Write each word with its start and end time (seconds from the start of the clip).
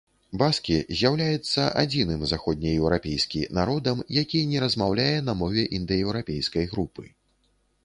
Баскі 0.41 0.77
з'яўляецца 1.01 1.65
адзіным 1.81 2.23
заходнееўрапейскі 2.31 3.41
народам, 3.59 4.03
які 4.21 4.41
не 4.55 4.65
размаўляе 4.65 5.15
на 5.29 5.39
мове 5.45 5.69
індаеўрапейскай 5.81 6.65
групы. 6.75 7.05